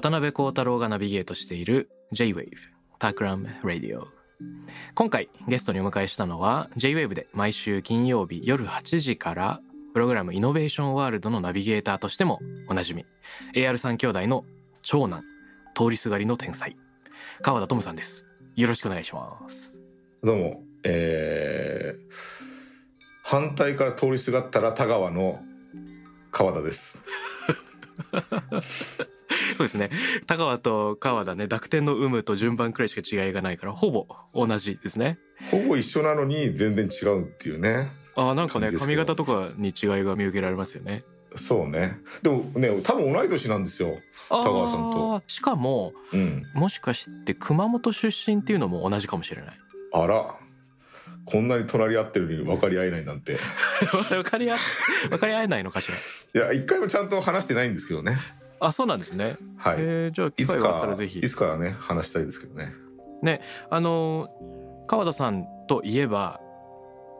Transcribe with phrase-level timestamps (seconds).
[0.00, 2.52] 渡辺幸太郎がナビゲートしている J-Wave
[3.00, 4.04] タクラム Radio
[4.94, 9.60] 今回ゲストにお迎えしたのは J-Wave で毎週金曜日夜8時から
[9.92, 13.06] プログラムイノベーションワールドのナビゲーターとしてもおなじみ
[13.56, 14.44] AR3 兄弟の
[14.82, 15.24] 長男
[15.74, 16.76] 通りすがりの天才
[17.42, 18.24] 川田智さんです。
[18.54, 19.80] よろしくお願いします。
[20.22, 21.98] どうも、えー、
[23.24, 25.40] 反対から通りすがったら田川の
[26.30, 27.02] 川田です。
[29.58, 29.90] そうですね
[30.26, 35.18] 田川と川田ね濁点の有無と順番くらいしか違いがないからほぼ同じですね
[35.50, 37.90] ほぼ一緒なのに全然違うっていうね。
[38.16, 41.04] あーなんかね髪型とかに違いが見受けられますよね
[41.36, 41.98] そうね。
[42.22, 43.90] でもね、多分同い年なんですよ。
[44.30, 46.42] 田川さんとしかもうん。
[46.54, 49.58] もしかして熊本出身っていうのも同じかもしれない？
[49.92, 50.34] あら。
[51.26, 53.36] こんなに隣り合ってるのに分かり合えないなんて。
[54.08, 54.56] 分かり合
[55.10, 55.90] 分かり合えないのかし
[56.34, 56.46] ら？
[56.46, 58.16] いや、一回もちゃんと話してないんですけどね。
[58.60, 59.76] あそうなんですね、はい。
[59.78, 62.72] えーじゃあ機いつ会があったからぜひいつかね、話したいですけどね。
[63.70, 64.28] あの
[64.86, 66.40] 川田さんといえば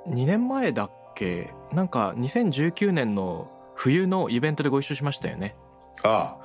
[0.07, 1.53] 2年前だっけ？
[1.73, 5.55] なんか2019年の冬のイベントでご一緒しましたよね
[6.03, 6.37] あ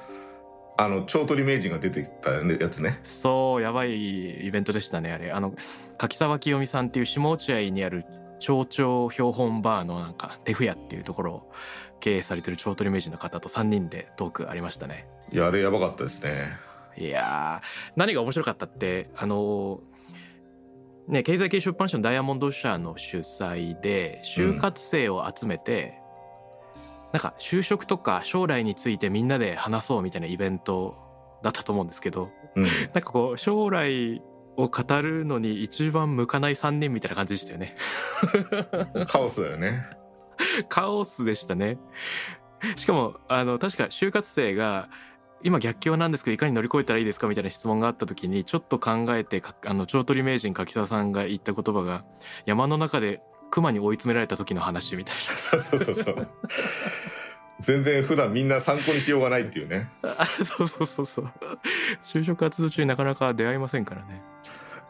[0.78, 0.84] あ。
[0.84, 3.00] あの、超取り名人が出てきたやつね。
[3.04, 5.54] そうやばいイベントでしたねあれあの
[6.00, 8.06] 柿沢清美さんっていう下落合にある
[8.40, 11.52] 町長標本バーのなんか手フ屋っていうところを
[12.04, 16.50] 経営されてる超取り名人の方と3人でトークありましたねいや、あれやばかったですね。
[16.98, 19.80] いやー何が面白かったってあの
[21.08, 25.98] ね経済系出版社のダイヤモンド社の主催で就活生を集めて、
[27.14, 30.98] なんか就職とか将来についてみんなで話そうみたいなイベント
[31.42, 32.64] だったと思うんですけどうん。
[32.64, 34.22] なんかこう将来
[34.58, 37.78] を語るのに一番向かない3人みたいな感じでしたよね
[39.08, 40.03] カオスだよね。
[40.70, 41.78] カオスでしたね
[42.76, 44.90] しかもあの確か就活生が
[45.44, 52.06] 今逆境なんですけどいかに乗り越えたらいいですかみたいな質問があった時にちょっと考えてかあの長取名人柿沢さんが言った言葉が
[52.46, 53.22] 山の中で
[53.52, 56.28] 熊に追い詰められた時の話みたい そうそうそうそう。
[57.60, 59.90] 全然普段みんな参考にしようがないっていうね。
[60.44, 61.32] そうそうそうそう
[62.02, 64.22] 就職活動中になかなか出会いませんからね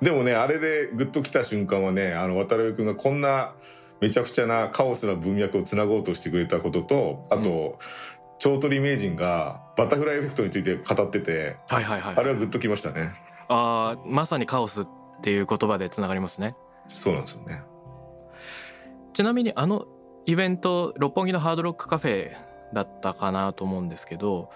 [0.02, 3.54] でもね、あれでグッと来た瞬間はね、あの、渡辺君がこんな
[4.04, 7.80] めちゃくちゃなカオスな文脈をつなごうとしてくれたことと、あと、
[8.38, 13.14] 超取名人がバタフライエフェクトについて語ってて、はいはいはいあれはグッときましたね。
[13.48, 14.88] あーまさにカオスっ
[15.22, 16.56] ていう言葉でつながりますね
[16.88, 17.64] そうなんですよね。
[19.14, 19.86] ちなみにあの
[20.26, 22.32] イベント六本木のハードロックカフェ
[22.74, 24.50] だったかなと思うんですけど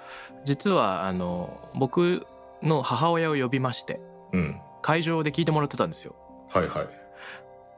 [0.44, 2.26] 実はあの僕
[2.62, 4.02] の母親を呼びまして
[4.34, 4.60] うん。
[4.82, 6.16] 会場で聞いてもらってたんですよ
[6.50, 7.07] はいはい。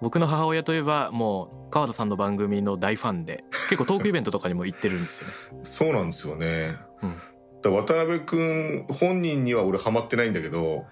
[0.01, 5.33] 僕の母親といえばもう川田さんの番組の大ファンで結構トークイベントとかにも行ってるんですよね
[5.63, 6.77] そうなんですよね。
[7.01, 7.15] うん
[7.61, 10.85] だ渡辺君本人には俺ハマってないんだけど、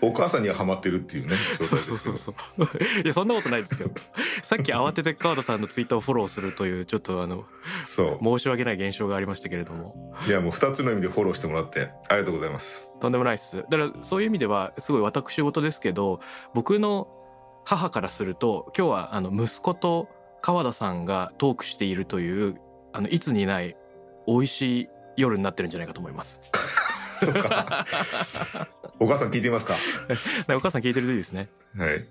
[0.00, 1.36] お母さんにはハマってるっていうね。
[1.62, 2.64] そうそうそうそう
[3.04, 3.88] いやそんなことないですよ
[4.42, 7.44] さっき慌てて川田さんのツイッターをフォローするというちょっとあの
[7.86, 8.24] そう。
[8.24, 12.92] 申し訳ない現象がありましたけれどもいやもう二つの意味でフォローしてもらってありがとうございます。
[13.00, 16.18] とんでもないっすだからそういう意味ではすごい私事ですけど
[16.52, 17.06] 僕の
[17.64, 20.08] 母からすると今日はあの息子と
[20.40, 22.60] 川田さんがトークしているという
[22.92, 23.76] あのいつにない
[24.26, 26.40] 美味しい夜になってるんじゃないかと思います。
[27.20, 27.86] そうか。
[28.98, 29.76] お母さん聞いてみますか？
[30.54, 31.48] お母さん聞いてるといいですね。
[31.76, 32.06] はい。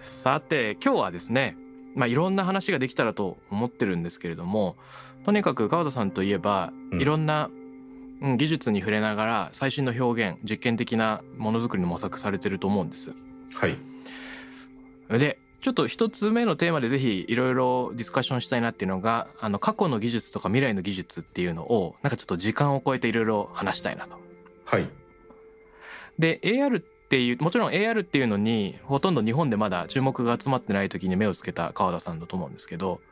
[0.00, 1.56] さて今日はですね
[1.94, 4.76] まあいろんな話ができたらと思ってるんですけれども
[5.24, 7.50] とにかく川田さんといえばうんいろんな、
[8.22, 13.12] うん技術に触れながら最新の表現実験的なものづくりの模索されてると思うんです。
[13.54, 13.78] はい。
[15.10, 24.18] でちょっと一つ目のテーマでぜひいろいろディスカッションしたいなっていうのがあの過去の技術とか未来の技術っていうのをなんかちょっと時間を超えていろいろ話したいなと。
[24.64, 24.88] はい。
[26.18, 26.82] で AR っ
[27.12, 33.02] っていうもちろん AR っていうのにほとんど日本でまだ注目が集まってない時に目をつけた川田さんだと思うんですけど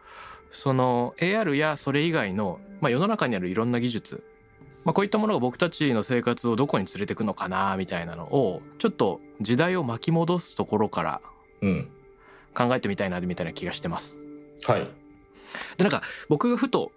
[0.50, 4.24] その AR やそれ以外の、まあ、世の中にあるいろんな技術、
[4.84, 11.20] まあ、こういったものが僕たちの生活をどこに連れてくのかなみたいなのをちょっと時代を巻き戻すところから
[11.60, 11.88] うん
[12.54, 14.18] 考えてみたいなみたいな気がしてます。
[14.64, 14.86] はい
[15.76, 16.92] でなんか僕がふと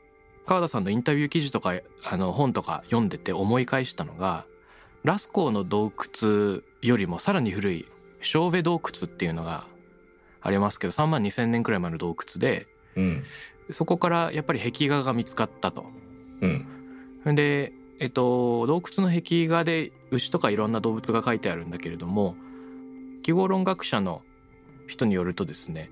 [0.45, 4.45] 川田さんのインタビュー記事とかあの本とか読んでて思い返したのが
[5.03, 7.88] ラスコーの洞窟よりもさらに古い
[8.21, 9.65] ショーベ洞窟っていうのが
[10.41, 13.24] ありますけど3万2,000年くらい前の洞窟でうん
[13.71, 15.86] そこからやっぱり壁画が見つかったと。
[16.41, 16.72] うん
[17.25, 22.35] で、えっと、洞窟の壁画で牛とかいろんな動物が書いてあるんだけれども
[23.23, 24.21] 記号論学者の
[24.87, 25.89] 人によるとですね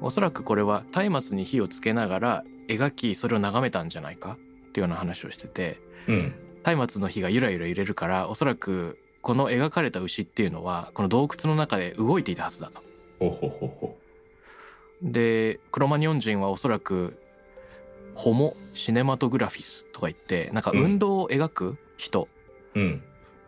[0.00, 6.34] おそらくこれは松明に火をつけながら描きそれを眺めたんじゃないかっていうような話をしててうん
[6.64, 12.82] 松明の火がゆらゆら揺れるからおそらくこの描かれた牛っていうのはこの洞窟の中で動いていたはずだと。
[13.20, 13.98] ほほほほ
[15.00, 17.18] でクロマニオン人はおそらく
[18.14, 22.28] ホモ・シネマトグラフィスとか言ってなんか運動を描く人
[22.74, 23.02] うん。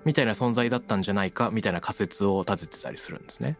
[0.05, 3.57] みたいな存在だったんじゃないかみたいな仮説を立ててたりするんですね。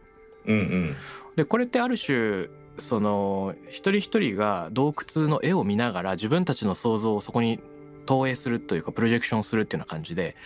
[0.47, 0.97] うんうん。
[1.37, 2.49] でこれってある種
[2.79, 7.61] その一人一人が洞窟の絵を見ながら自分たちの想像をそこに
[8.05, 10.37] 投影するというかプロジェクションするっていうような感じで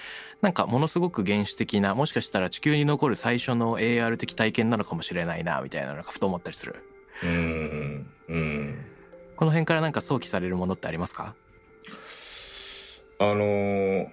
[0.40, 6.84] なんかものすごく原始的なもしかしたら地球に残る最初の AR 的体験なのかもしれないなみたいなのがふと思ったりする。
[7.24, 8.84] うんうん
[9.38, 11.32] この辺からなんか想起されるものってありますか？
[13.20, 14.08] あのー、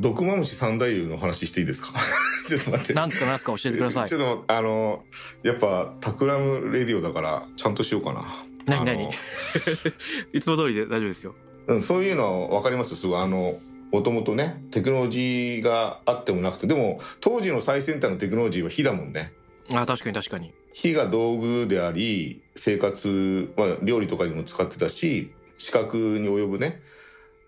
[0.00, 1.88] 毒マムシ三太夫の話していいですか？
[2.48, 2.94] ちょっと待って。
[2.94, 3.26] なんですか？
[3.26, 3.52] なんですか？
[3.58, 4.08] 教えてください。
[4.08, 5.04] ちょっとあの
[5.42, 8.24] やっぱタクラムレディオだからちゃんとしようかな。
[8.64, 9.10] 何何？
[10.32, 11.34] いつも通りで大丈夫ですよ。
[11.66, 12.92] うん、そういうの分かります。
[12.92, 13.58] よすごいあの
[13.92, 19.34] もともとねテクノロジーがあってもなくてでも当時の最先端のテクノロジーは火だもんね
[19.70, 20.52] あ確かに確かに。
[20.72, 26.82] 火が道具であり生活、まあ、料理とかにも使ってたし視覚に及ぶね。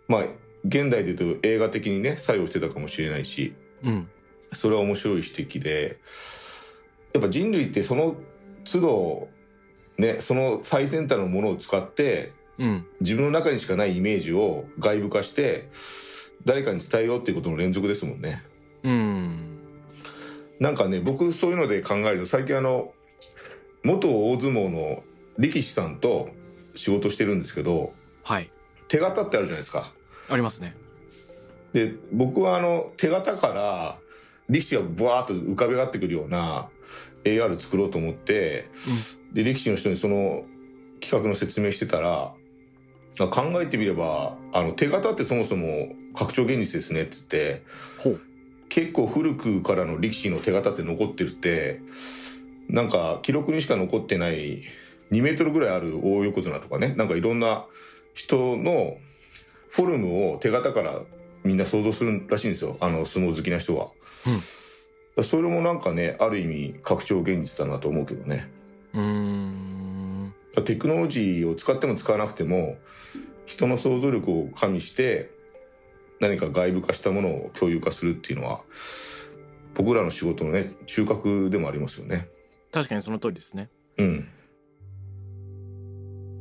[0.08, 0.24] まあ
[0.64, 4.08] 現代で言うと映画的にね作用してたかもしれないしうん。
[4.52, 5.98] それは面白い指摘で
[7.12, 8.16] やっぱ人類ってその
[8.64, 9.28] 都度
[9.98, 12.86] ねその最先端のものを使ってうん。
[13.00, 15.68] 自分の中にしかないイメージを外部化して
[16.44, 18.42] 誰かに伝えようっていうことの連続ですもんね。
[18.84, 19.55] うん
[20.60, 22.92] なんかね僕そういうので考えると最近あの
[23.84, 25.02] 元大相撲の
[25.38, 26.30] 力士さんと
[26.74, 27.92] 仕事してるんですけど
[28.22, 28.50] はい。
[28.88, 29.92] 手形ってあるじゃないですか。
[30.28, 30.76] ありますね。
[31.72, 33.98] で僕はあの手形から
[34.48, 36.68] 力士がブワーッと浮かび上がってくるような
[37.24, 38.68] AR 作ろうと思って、
[39.32, 40.44] で力士の人にその
[41.00, 42.32] 企画の説明してたら
[43.18, 47.62] あ考えてみればあの手形ってそもそも拡張現実ですねっつって
[47.98, 48.20] ほう
[48.68, 51.80] 結構古くからの力士の手形って残ってるって
[52.68, 54.62] なんか記録にしか残ってない
[55.12, 57.66] 2メートルぐらいある大横綱とかねなんかいろんな
[58.14, 58.98] 人の
[59.70, 61.00] フォルムを手形から
[61.44, 63.88] みんな想像するらしいんですよあの相撲好きな人は。
[64.26, 64.42] うん
[65.22, 68.50] それもなんかねある意味拡張現実だなと思うけどね。
[68.92, 70.34] うーん
[70.64, 72.76] テクノロジーを使っても使わなくても
[73.46, 75.30] 人の想像力を加味して
[76.20, 78.60] 何か外部化したものを共有化するっていうのは
[79.74, 82.28] 僕らの仕事のね中核でもありますよね。
[82.72, 84.28] 確かにその通りですねうん。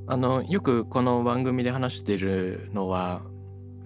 [0.07, 3.21] あのよくこの番組で話しているのは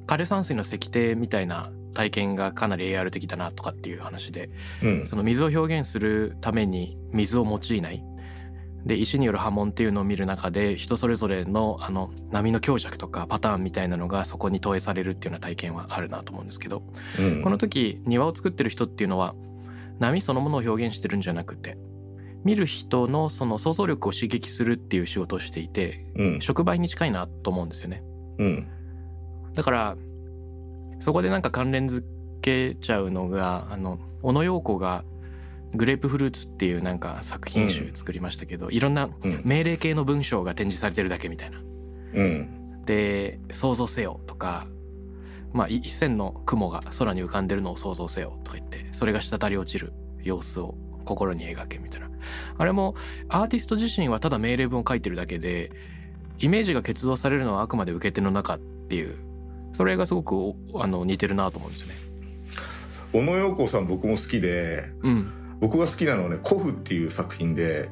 [0.06, 4.50] 枯山水の石庭みたいな体験がかなり AR 的だなとかっていう話で
[4.84, 5.06] うん。
[5.06, 8.04] その水を表現するために水を用いない
[8.86, 16.84] で石による波紋っていうのを見る中で人それぞれのあの波の強弱とかパターンみたいなのがそこに投影されるっていうような体験はあるなと思うんですけど
[17.20, 19.36] うんこの時庭を作ってる人っていうのは
[20.00, 21.78] 波そのものを表現してるんじゃなくて
[22.44, 26.42] 見る人のその想像力を刺激するっていう仕事をしていてうん。
[26.42, 28.02] 触媒に近いなと思うんですよね
[28.38, 28.68] うん。
[29.56, 29.98] だから
[31.00, 32.04] そこでなんか関連づ
[32.42, 35.04] けちゃうのがあの小野陽子が
[35.76, 39.42] グレープフルーツっていうなんか作品集作りましたけど、いろんなうん。
[39.44, 41.62] 命令系の文章が展示されてるだけみたいな。
[42.14, 42.60] うん。
[42.90, 44.66] で「想像せよ」とか、
[45.54, 52.10] まあ、い一線の雲が空に浮かんでるのを想像せよとか言ってそれが滴り落ちる様子を心に描けみたいな
[52.58, 52.96] あれも
[53.30, 55.72] アーティスト自身はただ命令文を書いてるだけで
[56.40, 59.18] イメージが結動されるのはあくまで受け手の中っていう
[59.74, 61.94] それがすごくおあの似てるなと思うんですよね。
[63.12, 67.90] 小野陽子さん僕も好きでうん、僕が好きなのはね「古布」っていう作品で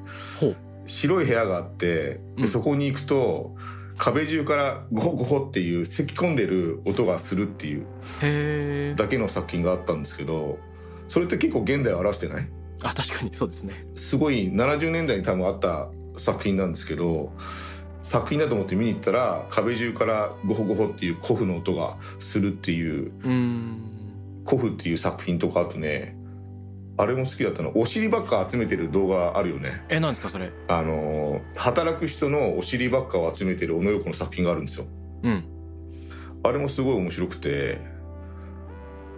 [0.86, 2.42] 白い部屋があってうん。
[2.44, 3.56] でそこに行くと
[3.98, 8.96] 壁中からゴホゴホっていう咳き込んでる音がするっていう。
[8.96, 10.60] だけの作品があったんですけど
[11.08, 12.48] それって結構現代を表してない？
[12.82, 13.88] あ確かにそうですね。
[13.96, 17.32] すごい70年代に多分あった作品なんですけど
[18.04, 23.92] 作品だと思って見に行ったら壁中からゴホゴホっていう古布の音がするっていううん。
[24.46, 26.17] 古布っていう作品とかあとね
[27.00, 27.72] あれも好きだったの。
[27.76, 29.84] お尻ばっか集めてる動画あるよね。
[29.88, 30.52] えなんですかそれ？
[30.68, 34.86] あの働く人のお尻ばっかを集めてる小野洋子の作品があるんですよ。
[35.24, 35.44] うん。
[36.44, 37.80] あれもすごい面白くて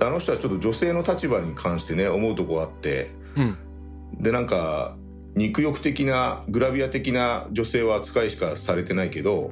[0.01, 3.12] あの人はちょっと女性の立場に関してね思うとこあって。
[3.38, 3.57] うん。
[4.19, 4.98] でなんか
[5.36, 9.51] 肉欲的なグラビア的な女性は扱いしかされてないけど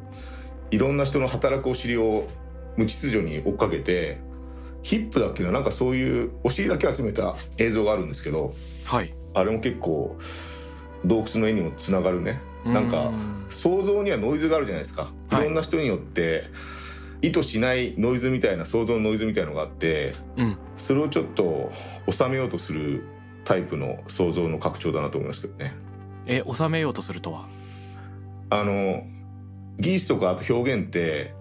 [0.71, 2.27] いろんな人の働くお尻を
[2.75, 4.19] 無秩序に追っかけて
[4.83, 5.51] ヒップだっけな？
[5.51, 8.53] なんかそういうお尻だけ集めた映像があるんですけど
[8.85, 9.13] はい。
[9.33, 10.17] あれも結構
[11.05, 12.41] 洞窟の絵にもつながるね。
[12.65, 13.11] なんか
[13.49, 15.11] 想像にはノイズがあるじゃないですか。
[15.31, 15.45] いはい。
[15.45, 16.45] ろんな人によって
[17.21, 20.57] 意図しないノイズみたいな想像のノイズみたいのがあってうん。
[20.77, 21.71] それをちょっと
[22.09, 23.03] 収めようとする
[23.45, 25.75] タイプの想像の拡張だなと思いますけどね。
[26.25, 27.47] え収めようとするとは？
[28.49, 29.03] あの
[29.79, 31.33] 技術とかあと表現って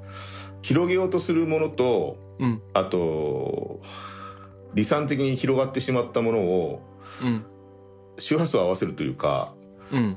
[0.63, 2.63] 広げようとするものとうん。
[2.75, 3.81] あと
[4.73, 6.83] 離散的に広がってしまったものを
[7.23, 7.45] うん。
[8.19, 9.55] 周波数を合わせるというか
[9.93, 10.17] うん。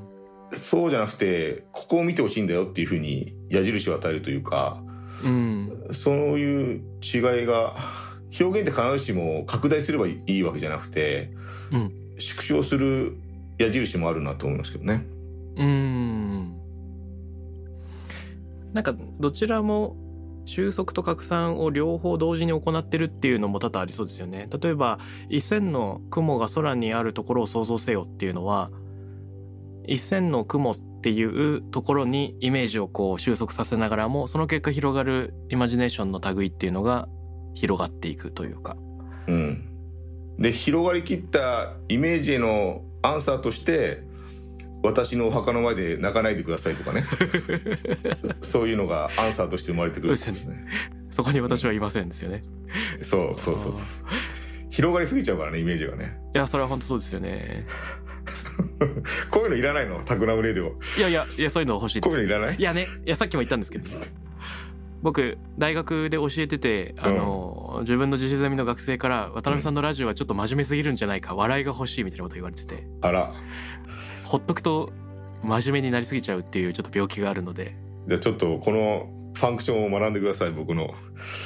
[0.52, 4.82] そうじゃなくてここを見てほしいんだよっていうふうに矢印を与えるというか
[5.24, 5.88] うん。
[5.92, 7.76] そういう違いが
[8.38, 11.32] 表現って必ずしも拡大すればいいわけじゃなくて、
[11.72, 11.92] うん。
[12.18, 13.16] 縮小する
[13.58, 15.04] 矢印もあるなと思いますけどね。
[15.56, 16.56] うん。
[18.72, 19.96] なんかどちらも
[20.50, 24.48] 収束と拡散を両方同時に行ってるっていうのも多々ありそうですよね。
[24.60, 28.72] 例えば一線の雲が空にあるところを想像せよっていうのは
[29.86, 37.08] 一線の雲っていうところにイメージをこう収束させながらもその結果広がるイマジネーションの類っていうのが
[37.54, 38.76] 広がっていくというか。
[39.28, 39.68] うん、
[40.40, 44.02] で広がりきったイメージへのアンサーとして
[44.82, 47.04] 私のお墓の前で泣かないでくださいとかね。
[48.42, 50.66] そういうのがアンサーとして生まれてくるんですね。
[51.10, 52.40] そこに私はいませんですよね。
[53.02, 53.82] そうそうそうそう。
[54.70, 56.18] 広がりすぎちゃうからねイメージがね。
[56.34, 57.66] いやそれは本当そうですよね。
[59.30, 60.00] こういうのいらないの？
[60.04, 60.78] タクラムレディオ。
[60.98, 62.16] いやいやいやそういうの欲しいです。
[62.16, 62.28] こういう。
[62.28, 62.56] のいらない？
[62.56, 63.84] いやね、いやさっきも言ったんですけど、
[65.02, 73.32] 僕大学で教えてて、あの、自分の自主ゼミの学生から渡辺さんのラジオはちょっと真面目すぎるんじゃないか、笑いが欲しいみたいなこと言われてて、あら
[74.30, 74.92] ほっとくと
[75.42, 77.74] 真面目になりすぎちゃうっていうちょっと病気があるので、
[78.06, 80.94] じゃあちょっとこのファンクションを学んでください僕の。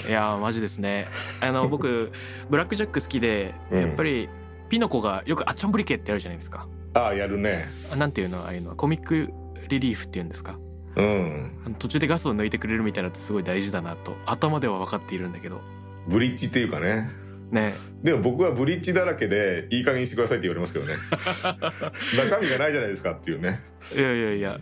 [0.06, 1.08] いやーマジですね。
[1.40, 2.12] あの 僕
[2.50, 3.80] ブラックジャック好きで、うん。
[3.80, 4.28] やっぱり
[4.68, 6.68] ピノコがよくアッチョンブリケってあるじゃないですか。
[6.92, 7.70] ああやるね。
[7.90, 9.32] あなんていうのああいうのはコミック
[9.66, 10.58] リリーフっていうんですか。
[10.96, 11.76] うん。
[11.78, 15.62] 途中でガスを抜いてくれるみたいなのってすごい大事だなと頭では分かっているんだけど。
[16.06, 17.08] ブリッジっていうかね
[17.54, 17.74] ね。
[18.02, 20.96] でも僕はブリッジだらけでいい加減にしてくださいって言われますけどね。
[22.18, 23.60] 中身がないじゃないですかっていうね。
[23.96, 24.60] いやいやいや。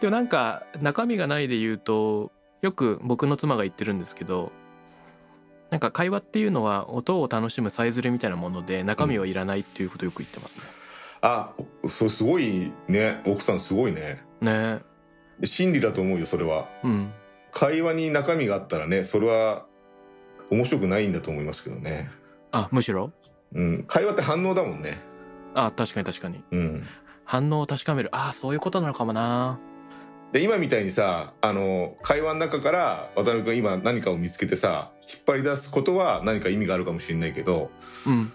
[0.00, 4.52] でもなんか中身がないで言うとよく僕の妻が言ってるんですけど
[5.70, 10.64] なんか会話っていうのは音を楽しむさえずれみたいなもので中身はいらないっていうことをよく言ってますね。
[11.20, 11.52] あ
[11.86, 13.22] そうすごいね。
[13.26, 14.24] 奥さんすごいね。
[14.40, 14.80] ね。
[15.44, 16.68] 真理だと思うよそれは。
[16.84, 17.12] うん。
[17.52, 19.66] 会話に中身があったらねそれは
[20.50, 22.10] 面白くないんだと思いますけどね。
[22.52, 23.12] あむしろ？
[23.54, 23.84] うん。
[23.86, 25.00] 会話って反応だもんね。
[25.54, 26.42] あ確かに確かに。
[26.50, 26.84] うん。
[27.24, 28.08] 反応を確かめる。
[28.12, 29.58] あそういうことなのかもな。
[30.32, 37.70] で今みたいにさあの会話の中から渡辺君今何かを見つけてさ引っ張り出すことは何か意味があるかもしれないけど
[38.06, 38.32] うん。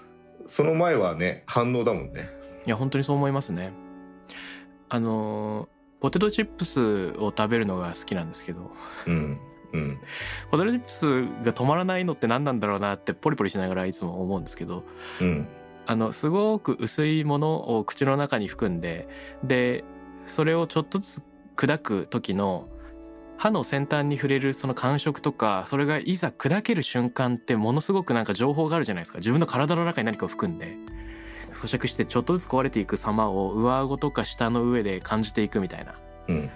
[0.47, 2.29] その前はね反応だもんね。
[2.65, 3.73] いや本当にそう思いますね。
[4.89, 5.69] あの
[6.01, 8.71] ポテトチップスを食べるのが好きなんですけど。
[9.07, 9.39] うん
[9.73, 9.99] うん。
[10.51, 14.83] ポテトチップスが止まらないのって何なんだろうなってポリポリしながらいつも思うんですけど
[15.21, 15.47] うん。
[15.85, 19.07] あのすごく薄いものを口の中に含んで
[19.43, 19.83] で
[20.25, 21.23] それをちょっとずつ
[21.57, 22.69] 砕く時の
[23.37, 29.17] 歯の先端に触れるその感触とかそれがいざ砕ける瞬間ってものすごくなんか情報があるじゃないですか。
[29.17, 30.77] 自分の体の中に何かを含んで。
[31.51, 35.95] 咀嚼してちょっとずつ壊れていく様を上顎とか舌の上で感じていくみたいな。
[36.27, 36.49] うん。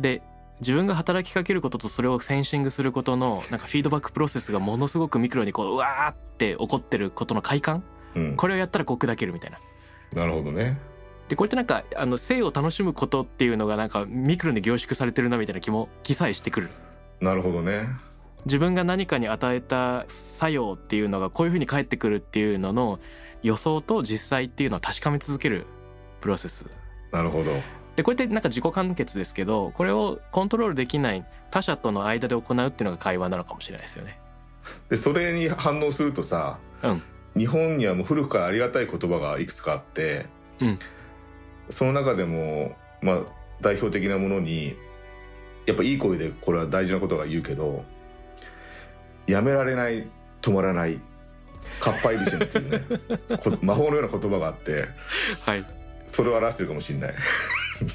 [0.00, 0.22] で
[0.60, 7.82] 自分が働きかけることとそれをセンシングすることのなんかフィードバックプロセスがものすごくミクロにこううわーって起こってることの快感？
[8.14, 8.36] うん。
[8.36, 9.58] これをやったらこう砕けるみたいな。
[10.14, 10.78] なるほどね。
[11.28, 16.70] でこれってなんかあの性を楽しむことっていうのがなんかミクロに凝縮されてるなみたいな気も気さえしてくる。
[17.20, 17.88] なるほどね。
[18.44, 22.98] 自分が何かに与えた作用っていうのがこういうふうに返ってくるっていうのの
[23.42, 25.66] 予想と実際っていうのを確かめ続ける
[26.20, 26.66] プロセス。
[27.12, 27.52] なるほど
[27.96, 34.18] でこれってなんか自己完結ですけどこれをコントロールできない他者との間で行うっていうのが会話なのかもしれないですよね。
[34.88, 37.02] でそれに反応するとさ、うん。
[37.36, 40.26] 日本にはもう古くからありがたい言葉がいくつかあって、
[40.60, 40.78] うん。
[41.70, 43.20] その中でも、まあ、
[43.60, 44.76] 代表的なものに
[45.66, 47.84] やっぱいい声でこれは大事なことが言うけど
[49.26, 50.08] 「やめられない
[50.42, 51.00] 止まらない
[51.80, 52.82] かっぱえびせん」っていうね
[53.38, 54.88] こ魔法のような言葉があって
[55.46, 55.64] はい。
[56.10, 57.14] それを表してるかもしれない。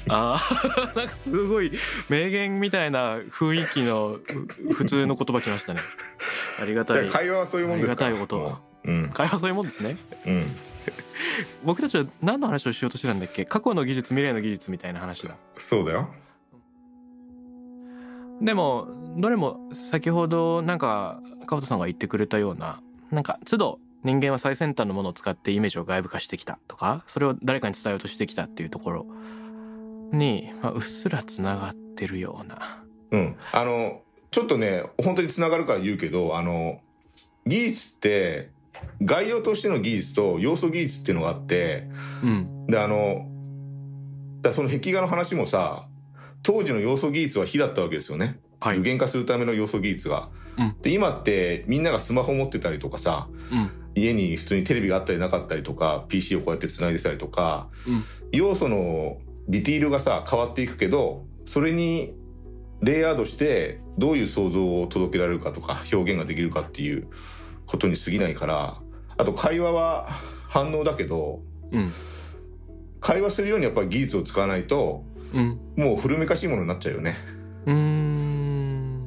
[0.08, 0.96] あー。
[0.96, 1.72] なんかすごい
[2.08, 4.18] 名言みたいな雰囲気の
[4.66, 5.80] ふ普通の言葉きましたね。
[6.60, 7.08] ありがたい。
[7.08, 8.04] 会話はそういうもんですか？
[8.04, 8.58] らありがたいこと。
[8.84, 9.10] うん。
[9.12, 9.96] 会話そういうもんですね。
[10.26, 10.44] うん。
[11.64, 13.44] 僕たちは何の話をしようとしてたんだっけ？
[13.44, 15.36] 過去の技術未来の技術みたいな話だ。
[15.56, 16.08] そうだよ。
[18.40, 22.80] でもどれも先ほどなんか川田さんが言ってくれたような
[23.10, 29.06] なんか都度人間は最先端のものを使ってイメージを外部化してきたとかそれを誰かに伝えようとしてきたっていうところ
[30.12, 32.84] に、まあ、うっすらつながってるような。
[33.10, 36.80] うん、あのちょっとね本当につながるから言うけどあの
[37.46, 38.50] 技術って
[39.02, 41.88] 概要としての技術と要素技術っていうのがあって
[42.22, 42.66] うん。
[42.66, 43.26] であの
[44.42, 45.86] だその壁画の話もさ
[46.42, 48.76] 当時の要素技術は火だったわけですよね、はい。
[48.80, 50.28] 具現化するための要素技術が。
[50.58, 50.76] うん。
[50.82, 53.70] で今ってみんながスマホ持ってたりとかさうん。
[53.94, 58.04] 家に普通にテレビがあったりなかったりとか PC をこうやってつないでたりとか、うん。
[58.32, 62.14] 要素のディティールがさ変わっていくけどそれに
[62.80, 67.08] レイヤードしてどういう想像を届けられるかとか表現ができるかっていう
[67.66, 68.80] ことに過ぎないから
[69.16, 70.08] あと会話は
[70.48, 71.92] 反応だけどうん。
[73.00, 75.60] 会話するようにやっぱり技術を使わないとうん。
[75.76, 77.16] もう古めかしいものになっちゃうよね。
[77.66, 78.98] うーん。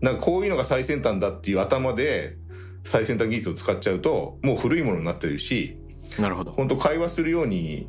[0.00, 2.36] なんかこういうのが最先端だっていう頭で
[2.84, 5.78] 最先端技術を使っちゃうともう古いものになってるし
[6.18, 6.52] なるほど。
[6.52, 7.88] 本当会話するように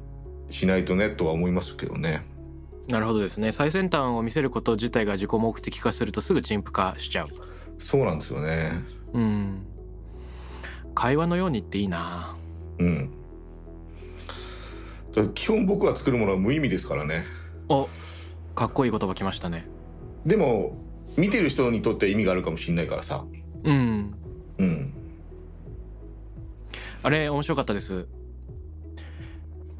[0.50, 2.26] しないとねとは思いますけどね。
[2.88, 7.30] なるほどですね最先端を見せること自体が自己目的化するとすぐ陳腐化しちゃう
[7.80, 8.84] そうなんですよね。
[9.14, 9.66] うん
[10.96, 12.36] 会話のようにっていいな
[12.80, 13.12] うん。
[15.34, 17.26] 基本僕が作るものは無意味ですからね。
[17.70, 17.88] お
[18.56, 19.68] かっこいい言葉きましたね
[20.26, 20.78] でも
[21.18, 23.26] 見てる人にとって意味があるかもしれないからさ。
[23.64, 24.14] うん
[24.58, 24.94] うん。
[27.04, 28.08] あれ面白かったです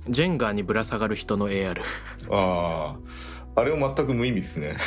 [0.10, 1.82] ジェンガーにぶら下がる人の AR
[2.30, 2.98] あ
[3.56, 4.78] あ、あれは全く無意味ですね。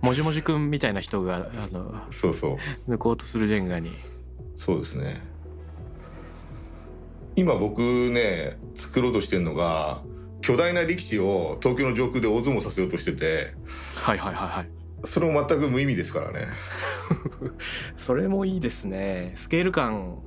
[0.00, 2.90] もじもじくんみたいな人があのそうそう。
[2.90, 3.92] 抜こうとするジェンガーに
[4.56, 5.22] そうですね。
[7.36, 10.02] 今僕ね、作ろうとしてるのが、
[10.40, 13.54] 巨大な力士を東京の上空で大相撲させようとしてて、
[13.94, 14.68] はいはいはいはい
[15.04, 16.48] それも全く無意味ですからね。
[17.96, 20.18] それもいいですねスケール感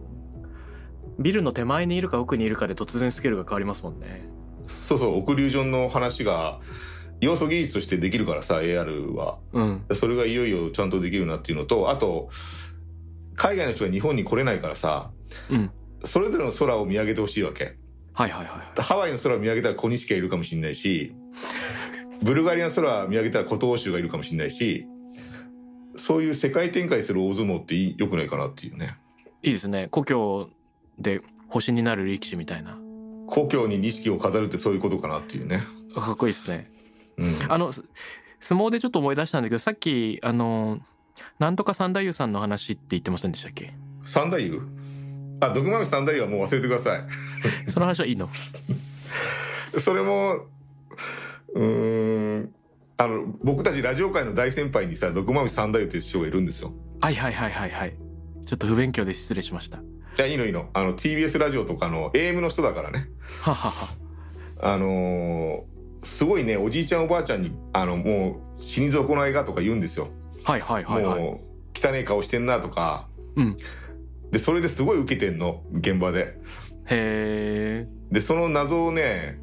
[1.20, 4.24] ビルの手前にいるか奥にいるかで突然スケールが変わりますもんね
[4.68, 6.60] そうそう、オクリュージョンの話が、
[7.20, 9.38] 要素技術としてできるからさ、AR は。
[9.54, 12.30] うんそれがいよいよちゃんとできるなっていうのと、あと、
[13.36, 15.12] 海外の人が日本に来れないからさ、
[15.50, 15.72] うん
[16.04, 17.78] それぞれの空を見上げてほしいわけ。
[18.14, 21.14] はいはいはいハワイの空を見上げたら小西家いるかもしれないし、
[22.24, 24.88] ブルガリアの空を見上げたら古東州がいるかもしれないし、
[25.98, 28.98] そういう世界展開する大相撲っていい良くないかなっていうね。
[29.44, 30.50] いいですね故郷
[31.02, 32.78] で星になる力士みたいな
[33.28, 35.64] 故郷に錦を飾るってそういうことかなっていうね。
[35.96, 36.72] かっこいいですね
[37.18, 37.36] うん。
[37.50, 37.84] あのす
[38.40, 40.80] 相撲でちょっと思い出したんだけどさっきあの
[41.40, 43.74] なんとか三太夫さんの話って言ってませんでしたっけ？
[44.04, 44.62] 三太夫？
[45.46, 47.04] あ、毒豆三太夫はもう忘れてください。
[47.70, 48.30] その話はいいの？
[49.80, 50.46] それも、
[51.56, 52.54] うーん、
[52.98, 56.74] あの、僕たちラジオ界の大先輩にさ、毒豆三太夫という人がいるんですよ。
[57.02, 57.96] はいはいはいはいはい
[58.46, 59.80] ちょっと不勉強で失礼しました
[60.18, 60.70] いや、いいのいいの。
[60.74, 63.08] あの、TBS ラジオとかの AM の人だからね。
[63.42, 63.90] ははは
[64.60, 65.72] あのー
[66.04, 70.08] すごいね、おじいちゃんおばあちゃんに、あの、もう、死に損ないがとか言うんですよ。
[70.44, 73.08] はいはいはいはいもう、汚い顔してんなとか。
[73.36, 73.58] うん
[74.32, 76.40] で、それですごい受けてんの、現場で。
[76.90, 79.40] へえで、その謎をね、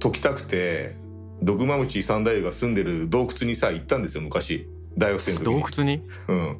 [0.00, 0.96] 解きたくて、
[1.42, 4.66] ドグマムチ三太夫が住んでる洞窟にさ、行ったんですよ、昔。
[5.00, 5.60] 大学生の時に。
[5.60, 6.02] 洞窟に？
[6.28, 6.58] うん。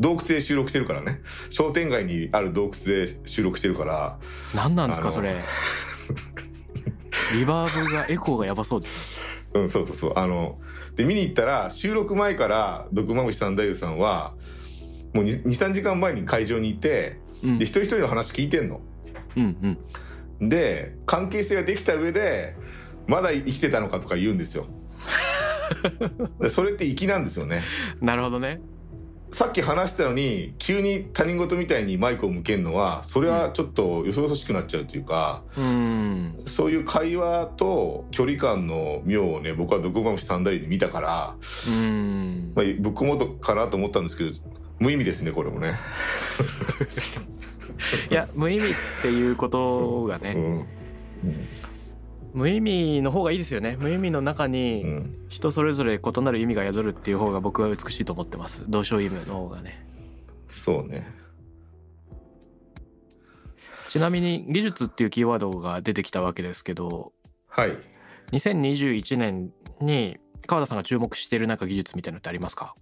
[0.00, 1.20] 洞窟で収録してるからね。
[1.50, 4.18] 商店街にある洞窟で収録してるから、
[4.54, 5.36] 何なんですかそれ
[7.34, 10.12] リバーブがエコーがやばそうですうん、そうそうそう。
[10.16, 10.58] あの、
[10.96, 14.34] で、見に行ったら、収録前から、毒まむし三太夫さんは、
[15.12, 18.80] もう2、3時間前に会場にいて、うんで、一人一人の話聞いてんの。
[19.36, 19.78] うん
[20.40, 22.56] うんで、関係性ができた上で、
[23.06, 24.66] まだ生きてたのかとか言うんですよ。
[26.40, 27.62] でそれって粋なんですよね。
[28.00, 28.60] なるほどね。
[29.32, 36.42] さっき話したのに、急に他人事みたいにマイクを向けるのは、それはちょっとよそよそしくなっちゃうというか、うん。
[36.46, 41.36] そういう会話と距離感の妙をね、僕は毒まむし三太夫で見たから、
[41.68, 42.52] うん。
[42.56, 44.32] まあ、ぶっ込もうとかなと思ったんですけど、
[44.80, 45.78] 無意味ですねこれもね。
[48.10, 50.66] いや無意味っていうことがね、
[51.24, 51.48] うん
[52.32, 53.76] 無意味の方がいいですよね。
[53.80, 55.26] 無意味の中うにん。
[55.28, 58.64] 人それぞれ異なる意味が宿るっていう方が僕は美しいと思ってます。
[58.68, 59.86] 同床異夢の方がね。
[60.48, 61.12] そうね。
[63.88, 67.12] ちなみに技術っていうキーワードが出てきたわけですけど
[67.48, 67.76] はい。
[68.30, 72.74] 2021年に川田さんが注目しているなんか技術みたいなのってありますか？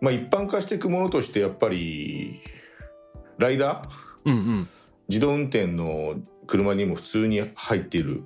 [0.00, 2.40] まあ一般化していくものとしてやっぱり
[3.38, 4.30] ライダー？
[4.30, 4.68] うんうん。
[5.08, 6.16] 自動運転の
[6.46, 8.22] 車にも普通に入っている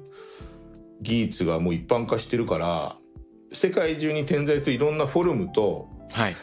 [1.02, 2.96] 技術がもう一般化してるから
[3.52, 6.36] 世界中に点在するいろんなフォルムとはい。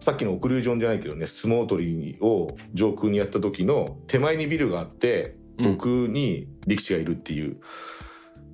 [0.00, 5.72] さっきのオクルージョンじゃないけどね相撲取りを上空にやった時の手前にビルがあってうん。
[5.74, 7.60] 奥に力士がいるっていう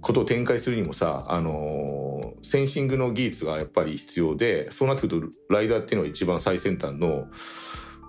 [0.00, 7.26] ことを展開するにもさ、あのーセンシングの技術がやっぱり必要でそうなってくるとライダーっていうのが一番最先端の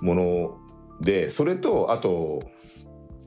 [0.01, 0.57] もの
[1.01, 2.41] でそれとあと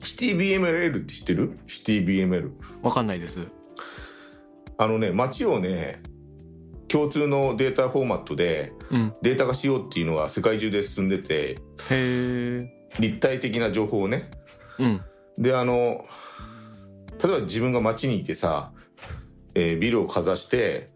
[0.01, 1.57] シティ BML って知ってる？
[1.67, 3.47] シティ BML わかんないです。
[4.77, 6.01] あのね街をね
[6.87, 9.13] 共通のデータフォーマットでうん。
[9.21, 11.57] データ化しようっていうのが世界中で進んでてへ
[11.91, 14.31] え立体的な情報をね。
[14.79, 15.01] うん。
[15.37, 16.03] であの
[17.21, 18.71] 例えば自分が街にいてさ、
[19.53, 20.87] えービルをかざして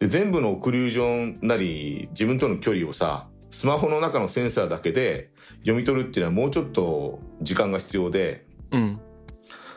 [0.00, 9.00] で全部のオクリュージョンなり自分との距離をさスマホの中のセンサーだけで読み取るっていうのはもうちょっと時間が必要でうん。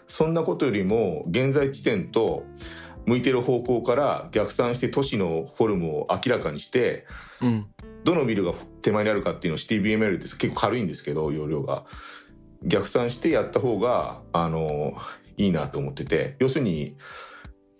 [0.08, 2.44] そんなことよりも現在地点と
[3.06, 7.06] 向いてる方向から逆算して都市のフォルムを明らかにして
[7.42, 7.68] うん。
[8.04, 11.86] どのビルが手前にあるかっていうのを CTBML って結構軽いんですけど容量が。
[12.66, 14.94] 逆算してやった方があの
[15.36, 16.38] いいなと思ってて。
[16.40, 16.96] 要するに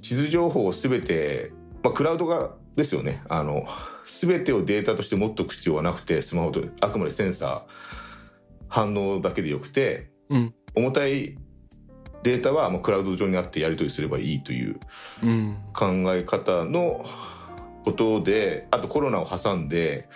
[0.02, 3.22] 地図情報を全て、まあ、クラウドがですよね。
[3.30, 3.68] あの
[4.06, 7.62] 全てをデータとして持っておく必要はなくてスマホとあくまでセンサー
[8.68, 10.54] 反応だけでよくてうん。
[10.76, 11.38] 重たい
[12.24, 14.80] データはまあクラウド上にあってやり取りすればいいという
[15.24, 15.58] うん。
[15.74, 17.06] 考え方の
[17.86, 20.10] ことであとコロナを挟んで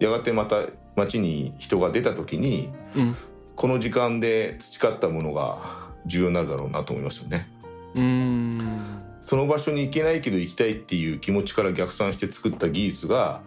[0.00, 0.66] やがてまた
[0.96, 3.16] 街に人が出た時にうん。
[3.54, 5.58] この時間で培ったものが
[6.06, 7.48] 重要になるだろうなと思いますよね。
[7.96, 13.42] うんその場所に行けないけど行きたいっていう気持ちから逆算して作った技術が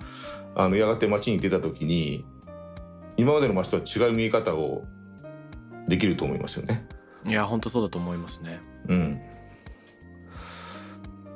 [0.54, 2.24] あのやがて街に出た時に
[3.18, 4.84] 今までの街とは違う見え方を
[5.88, 6.86] できると思いますよね。
[7.26, 9.22] いや本当そうだと思いますねうん。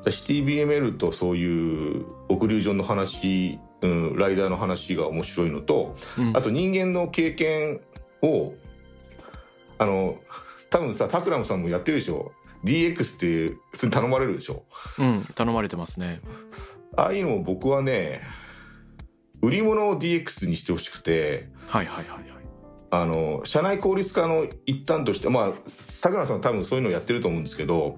[0.03, 7.81] CTBML とそういうオクリュージョンの話、うん、ライダーの話が面白いのとうんあと人間の経験
[8.21, 8.53] を
[9.79, 10.13] あの
[10.69, 12.31] 多分さタクラムさんもやってるでしょ
[12.65, 14.63] DX って普通に頼まれるでしょ？
[14.99, 16.21] うん頼まれてますね。
[16.97, 18.21] ああいうのを僕はね
[19.41, 22.25] 売り物を DX にしてほしくてはいはいはいはい。
[22.91, 25.53] あの社内効率化の一端としてまあ
[26.01, 27.97] タクラムさんは多分そういうのをやってると思うんですけど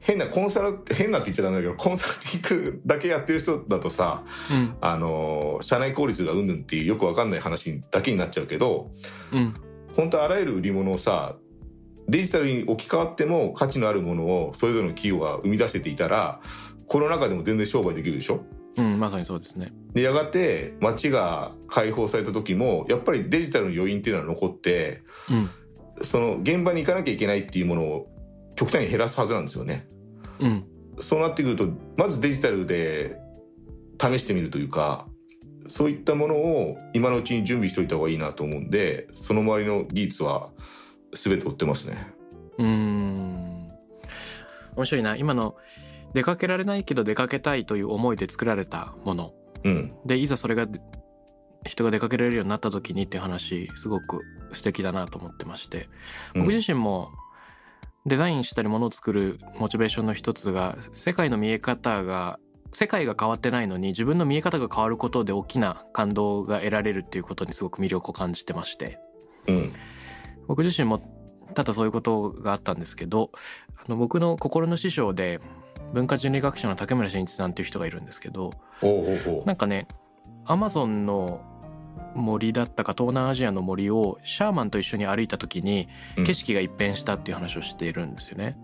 [0.00, 4.76] 変なコンサル変なって言っちゃダメだけどコンサルティングだけやってる人だとさうん。
[4.80, 8.90] あの社内効率がうんぬんっていうよくわかんない話だけになっちゃうけど
[9.32, 9.54] うん。
[9.96, 11.36] 本当あらゆる売り物をさ
[12.10, 16.40] デジタルに置き換わっても価値のあるものをそれぞれの企業が生み出せていたら
[16.86, 18.44] コロナ禍でも全然商売できるでしょ？
[18.76, 19.72] うんまさにそうですね。
[19.94, 25.50] でやがて街が開放された時もやっぱりデジタルの余韻っていうのは残ってうん。
[26.02, 28.08] その現場に行かなきゃいけないっていうものを
[28.56, 29.86] 極端に減らすはずなんですよね。
[30.38, 30.64] うん。
[31.00, 33.18] そうなってくるとまずデジタルで
[34.00, 35.06] 試してみるというか
[35.68, 40.50] そういったものを今のうちに準備しておいた方がいいなと思うんでその周りの技術は
[41.14, 42.06] 全て追ってますね。
[42.58, 43.68] うーん
[44.76, 45.16] 面白いな。
[45.16, 45.56] 今の
[46.14, 49.32] 出かけられないけど出かけたいという思いで作られたもの。
[49.64, 50.66] うん、でいざそれが
[51.66, 55.88] 人が出かけられるようになった時にっていう話すごく素敵だなと思ってまして。
[56.34, 56.40] うん。
[56.42, 57.10] 僕自身も
[58.06, 62.38] デザインしたりものを作るモチベーションの一つが世界の見え方が
[62.72, 68.98] 世界が変わってないのに自分の見え方が変わることで大きな感動が得られるっていうことにすごく魅力を感じてまして。
[69.46, 69.72] うん
[70.50, 70.98] 僕自身も
[71.54, 73.30] 多々そういうことがあったんですけど
[73.76, 75.38] あの僕の心の師匠で
[75.92, 78.50] 文化人類学者の竹村真一さんっていう人がいるんですけど
[78.82, 79.86] おなんかね
[80.46, 81.40] アマゾンの
[82.16, 85.86] 森だったか東南アジアの森をシャーマンと一緒に歩いた時に
[86.16, 88.56] うん景色が一変したっていう話をしているんですよね。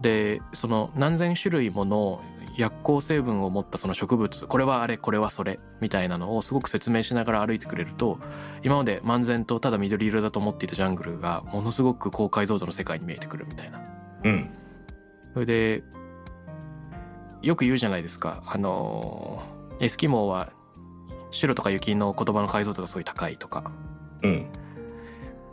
[0.00, 2.20] でその何千種類もの
[2.56, 8.18] 薬効成分を持ったその植物これはあれこれはそれみたいなのをすごく説明しながら歩いてくれると
[8.62, 13.82] 今まで漫然とただ緑色だと思っていたジャングルがものすごく高解像度の世界に見えてくるみたいな。
[14.24, 14.50] うん。
[15.34, 15.82] それで
[17.42, 18.42] よく言うじゃないですか。
[18.46, 19.42] あの
[19.80, 20.52] エスキモーは
[21.30, 23.70] 白とか雪の言葉の解像度がすごい高いとか。
[24.22, 24.46] うん。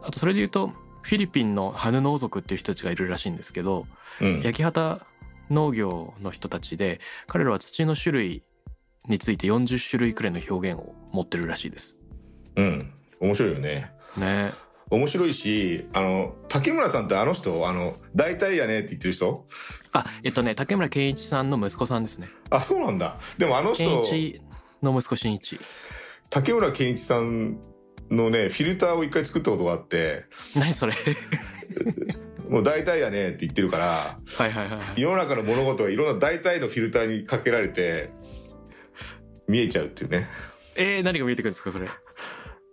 [0.03, 3.85] あとそれで言うとフィリピンのハヌ農族っていう人たちがいるらしいんですけど
[4.21, 4.41] うん。
[4.41, 5.03] 焼き畑
[5.49, 8.43] 農業の人たちで彼らは土の種類
[9.07, 11.97] について40種類くらいの表現を持ってるらしいです。
[12.55, 12.93] うん。
[13.19, 13.91] 面白いよね。
[14.17, 14.53] ね。
[14.89, 19.45] 面白いしあの竹村さんってあの人あの大体やねって言ってる人？
[19.91, 22.29] あえっとね竹村健一さんの息子さんですね。
[22.49, 23.17] あそうなんだ。
[23.37, 24.01] でもあの人
[24.81, 25.59] の息子真一。
[26.29, 27.59] 竹村健一さん
[28.11, 30.25] のねフィルターを一回作ったことがあって。
[30.55, 30.93] 何それ？
[32.49, 35.01] もう大体やねって言ってるからはいはいはいはい。
[35.01, 38.11] 世の中の物事がいろんな大体のフィルターにかけられて
[39.47, 40.27] 見えちゃうっていうね。
[40.75, 41.87] えー、何が見えてくるんですかそれ？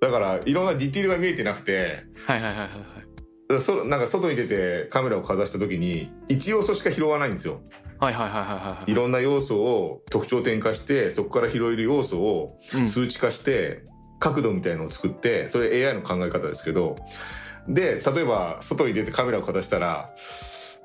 [0.00, 7.60] だからいろんなディティールが見えてなくてはいはいはいはいそなんか外に出てカメラをかざした時に一要素しか拾わないんですよ。
[7.98, 8.94] はいはいはいはいはいい。
[8.94, 12.88] ろんな要素を特徴点化してそこから拾える要素をうん。
[12.88, 13.82] 数値化して、
[14.20, 16.94] 角度みたいのを作ってそれ AI の考え方ですけど
[17.70, 20.10] で例えば外に出てカメラをかざしたら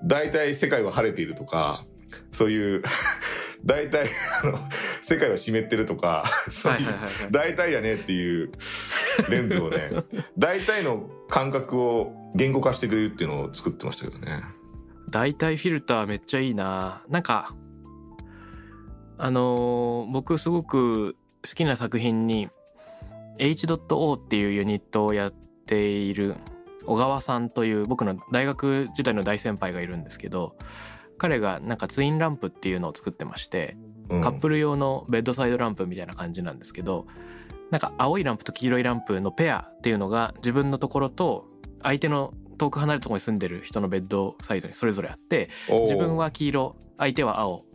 [0.04, 1.86] 大体世界は晴れているとか
[2.32, 2.84] そういう
[3.66, 4.08] 大体
[4.44, 4.60] あの
[5.02, 6.88] 世界は湿ってるとかそういう
[7.32, 8.52] 大体やねっていう
[9.30, 9.90] レンズをね
[10.38, 14.44] 大体の感覚を言語化してくれるっていうのを作ってましたけどね。
[15.10, 17.02] 大体フィルターめっちゃいいな。
[17.10, 17.56] なんか
[19.18, 21.16] あのー僕すごく
[21.48, 22.50] 好きな作品に
[23.40, 25.32] H.O っていうユニットをやっ
[25.66, 26.36] ている
[26.88, 30.56] 小川さんという僕の大学時代の大先輩がいるんですけど
[31.18, 33.78] 彼がなんかツインランプっていうのを作ってまして
[34.10, 34.22] うん。
[34.22, 37.08] カップル用のベッドサイドランプみたいな感じなんですけど
[37.72, 41.48] なんか青いランプと黄色いランプのペアっていうのが自分のところと
[41.82, 45.50] 相手の遠く離れたところに住んでる人のベッドサイドにそれぞれあって
[45.82, 47.66] 自分は黄色相手は青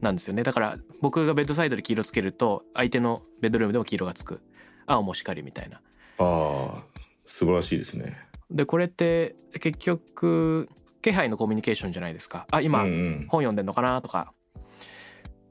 [0.00, 0.44] なんですよね。
[0.44, 4.40] だから僕がベッドサイドで黄色つけると相手のベッドルームでも黄色がつく。
[4.86, 5.80] 青もしかりみたいな。
[6.18, 6.84] ああ
[7.26, 8.16] 素晴らしいですね。
[8.50, 10.68] でこれって結局
[11.02, 12.46] 気配のコミュニケーションじゃないですか。
[12.50, 13.26] あ今、うんうん。
[13.28, 14.32] 本読んでんのかなとか。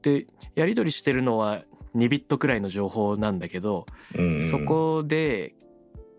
[0.02, 1.64] でやり取りしてるのは
[1.96, 4.42] 2ビットくらいの情報なんだけど、うんうん。
[4.42, 5.56] そこで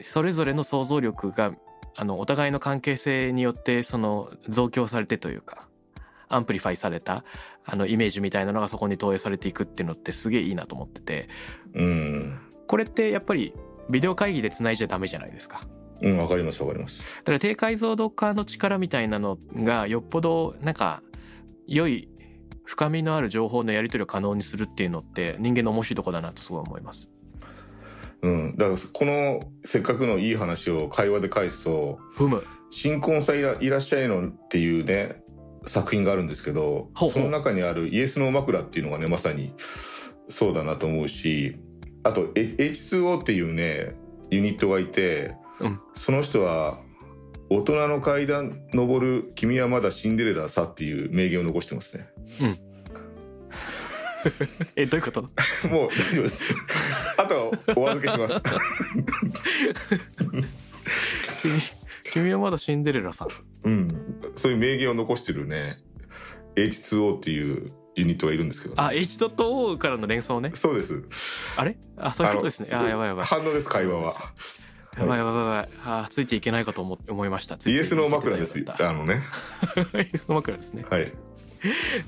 [0.01, 1.53] それぞれの想像力が
[1.97, 5.69] あのお互いの関係性によってその増強されてというか
[6.29, 7.25] amplify された
[7.65, 11.29] あのイメージみたいなのがそこに投影されていくっていうのってすげえいいなと思ってて。
[11.75, 12.41] うん。
[12.67, 13.53] これってやっぱり
[13.91, 15.63] ビデオ会議で繋いじゃダメじゃないですか。
[16.03, 17.01] うんわかりますわかります。
[17.19, 21.03] だから低解像度化の力みたいなのがよっぽどなんか
[21.67, 22.09] 良い
[22.65, 27.11] 深みのある情報のやり取りを可能にするっていうのって人間の面白いとこだなとすごい思います。
[28.23, 32.43] うんだからこのせっかくのいい話を会話で返すとふむ。
[32.71, 35.23] 「新婚さんいらいらっしゃいの」っていうね
[35.67, 39.55] 作品があるんですけどその中にある「イエスの枕」っていうのがねまさに
[40.29, 41.57] そうだなと思うし
[42.03, 43.95] あと H- H2O っていうね
[44.31, 46.81] ユニットがいて、うんその人は
[47.51, 52.09] 「大人の階段登る君はまだシンデレラさ」っていう名言を残してますね。
[54.77, 55.23] えどういうこと？
[55.71, 56.55] もう大丈夫です。
[57.17, 58.41] あとはお預けします。
[61.43, 61.61] 君
[62.13, 63.29] 君はまだシンデレラさん？
[63.65, 63.89] うん、
[64.37, 65.79] そういう名言を残してるね
[66.57, 70.53] H2O っていうユニットがいるんですけど、あ H.O からの連想ね。
[70.55, 71.03] そうです
[71.57, 71.77] あれ？
[71.97, 72.69] あそういうことですね。
[72.73, 73.27] あやばいやばい。
[73.27, 74.13] 反応です会話は
[74.99, 75.69] やばいやばいやばい。
[75.85, 77.57] あついていけないかと思思いました。
[77.71, 79.23] イエスの枕ですあのね。
[79.95, 80.85] イエスの枕ですね。
[80.89, 81.13] はい。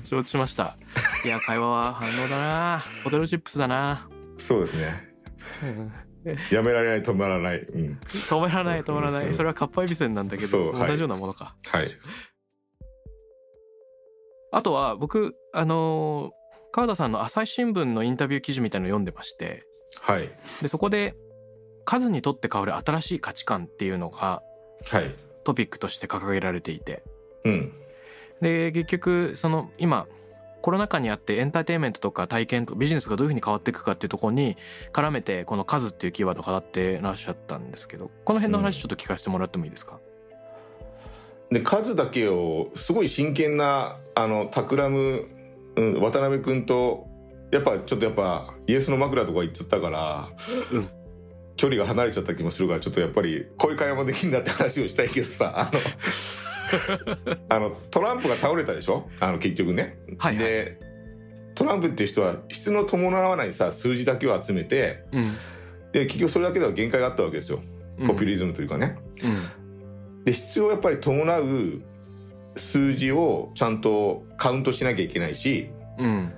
[0.03, 0.77] 承知しました。
[1.25, 2.83] いや会話は反応だな。
[3.05, 4.09] ポテトチップスだな。
[4.39, 5.15] そうですね。
[5.63, 5.93] うん。
[6.51, 9.33] やめられない止まらない、うん、止めらない止まらない。
[9.33, 11.57] それはカッパエビセンなんだけど、同じようなものか。
[11.67, 11.91] はい。
[14.53, 16.41] あとは僕あのー
[16.73, 19.65] 川田さんの朝日新聞のインタビュー記事みたいのを読んでまして。
[20.01, 20.31] はい。
[20.63, 21.17] でそこで
[21.91, 24.45] 数にとって変わる新しい価値観っていうのが
[24.89, 25.13] はい。
[25.43, 27.03] トピックとして掲げられていて。
[27.45, 27.73] うん。
[28.41, 30.07] で結局その今
[30.63, 34.57] コロナ禍にあってエンターテインメントとか体験とビジネスがどういうふうに変わっていくかっていうところに
[34.93, 39.99] 絡めてこの数っていうキーワードを語ってらっしゃったんですけどこの辺の話ちょっと聞かせてもらってもいいですか、
[41.51, 45.27] で数だけをすごい真剣なあの企む、
[45.75, 47.09] うん、渡辺君と
[47.51, 50.29] やっぱちょっとやっぱイエスの枕とか言っちゃったから、
[50.73, 51.00] うん
[51.61, 59.11] 距離が離れちゃった気もするからちょっとやっぱりこういう会話もできるんだって話をしたいけどさあの あのトランプが倒れたでしょ？
[59.21, 59.99] あの結局ね。
[60.17, 60.45] はいはい。
[60.45, 60.81] で
[61.55, 65.37] トランプっていう人は質の伴わないさ数字だけを集めてうん。
[65.93, 67.61] で結局それだけでは限界があったわけですよ。
[68.07, 68.97] ポピュリズズムというかね。
[69.23, 71.83] ム、で必要やっぱり伴う
[72.57, 75.69] 数字をちゃんとカウントしなきゃいけないし
[75.99, 76.33] うんうん。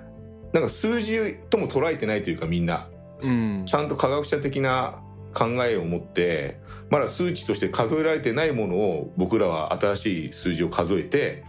[0.52, 2.88] なんか数字とも捉えてないというかみんな。
[3.20, 3.62] うん。
[3.66, 4.98] ちゃんと科学者的な
[5.32, 11.44] 考えを持ってまだ数値として数えられてないものを僕らは新しい数字を数えて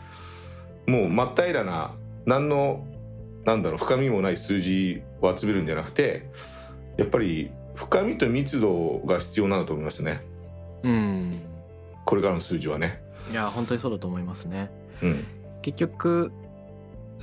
[0.88, 2.88] もう真っ平らな何の
[3.46, 6.30] なんだろう深みもない数字を集めるんじゃなくて
[6.98, 10.22] やっぱり深みと密度が必要なんだと思いますね。
[10.84, 11.41] うん。
[12.06, 13.02] これからの数字はね。
[13.32, 14.69] いや本当にそうだと思いますね。
[15.02, 15.26] うん。
[15.62, 16.32] 結局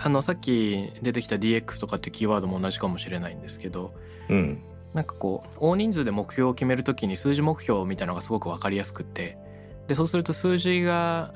[0.02, 3.92] あのさっき出てきた DX とかってキーワードも同じかもしれないんですけど
[4.30, 4.62] うん
[4.94, 9.38] なんかこう大人数で目標を決めるときに数字目標みたいなのがすごく分かりやすくって
[9.86, 11.32] でそうすると数字が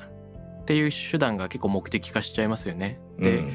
[0.62, 2.98] っていう手段が結構目的化しちゃいますよね。
[3.18, 3.52] で、うん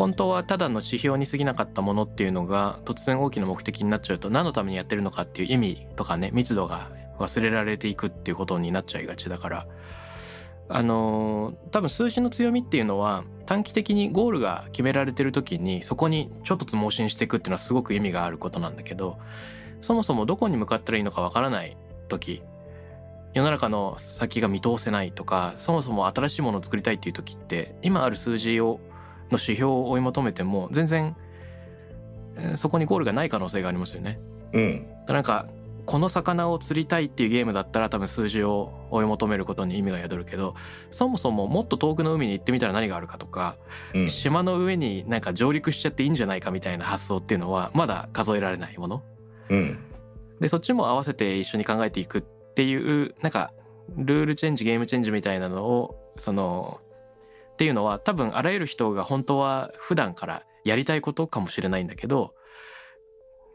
[0.00, 9.66] 本当はただの指標に過ぎなかったものっていうのが突然大きな目的になっちゃうと何のためにやってるのかっていう意味とかね密度が忘れられていくっていうことになっちゃいがちだから
[10.72, 19.18] あのー多分数字の強みっていうのは短期的にゴールが決められてる時にそこにちょっとつ盲信していくっていうのはすごく意味があることなんだけど
[19.80, 21.76] そもそもどこに向かったらいいのかわからない
[22.08, 22.42] 時
[23.34, 28.80] 世の中の先が見通せないとかそもそも新しいものを作りたいっていう時って今ある数字を
[29.30, 31.16] の指標を追い求めても全然
[32.36, 34.18] えーそこにゴールがない可能性がありますよね。
[34.52, 35.46] うんなんか
[35.86, 40.54] この魚を釣りたいっていうゲームだったら多分数字を追い求めることに意味が宿るけど
[40.90, 43.56] そもそももっと遠くの海に行ってみたら何があるかとか、
[43.94, 49.02] うん島の上になんか上陸しちゃっていいんじゃないかみたいな発想っていうのはまだ数えられないもの。
[49.48, 49.78] うん
[50.40, 52.22] でそっちも合わせて一緒に考えていくっ
[52.54, 53.52] ていうなんか
[53.96, 56.80] ルールチェンジゲームチェンジみたいなのをその
[57.52, 62.34] っていうのは多分あらゆる人が本当は普段からやりたいことかもしれないんだけど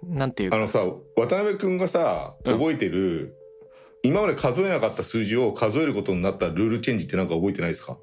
[0.07, 0.55] なんていうか。
[0.57, 0.79] あのさ
[1.15, 2.53] 渡辺君がさうん。
[2.53, 3.35] 覚えてる、
[4.03, 7.97] 今まで数えなかった数字を数えることになったルールチェンジってなんか覚えてないですか？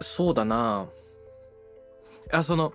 [0.00, 0.88] そうだな。
[2.32, 2.72] あその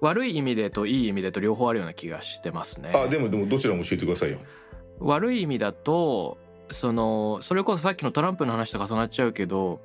[0.00, 2.92] 悪い意味でといい意味でと両方あるような気がしてますね。
[2.94, 4.38] あでもでもどちらも教えてくださいよ。
[4.98, 6.38] 悪い意味だと
[6.70, 9.80] そのそれこそさっきのトランプの話と重なっちゃうけど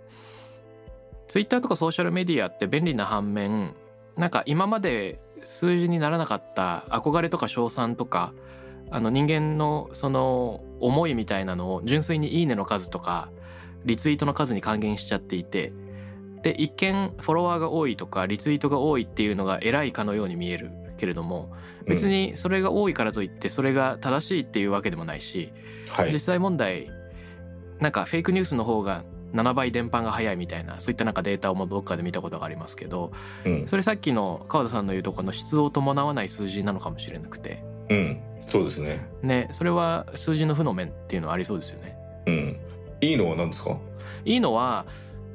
[1.28, 3.76] ツイッターとかソーシャルメディアって便利な反面
[4.16, 8.34] なんか今まで数字にならなかった憧れとか称賛とか
[8.90, 13.30] あの人間のその思いみたいなのを純粋に「いいね」の数とか
[13.86, 15.74] リツイートの数に還元しちゃっていて
[16.44, 21.52] で一見フォロワーが多いとかリツイートが多いっていうのが偉いかのように見えるけれども
[21.86, 25.54] 別にそれが多いからといってそれが正しいっていうわけでもないし、
[25.90, 26.12] はい。
[26.12, 26.92] 実際問題
[27.80, 33.12] なんかフェイクニュースの方が7倍伝播が早いみたいなそういったなんかデータをもどっかで見たことがありますけど
[33.46, 37.64] うん、それさっきの川田さんの言うとこの質を伴わない数字なのかもしれなくて。
[37.90, 39.08] うん、そうですね。
[39.22, 41.98] ねそれは数字の負の面っていうのはありそうですよね。
[42.26, 42.58] うん。
[43.02, 43.78] いいのは何ですか？
[44.26, 44.86] いいのは